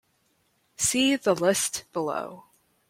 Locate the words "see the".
0.77-1.35